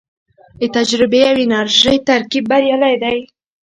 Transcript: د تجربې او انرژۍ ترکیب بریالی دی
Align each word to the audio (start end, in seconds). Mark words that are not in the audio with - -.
د 0.59 0.61
تجربې 0.75 1.21
او 1.29 1.35
انرژۍ 1.47 1.97
ترکیب 2.09 2.43
بریالی 2.51 2.95
دی 3.03 3.19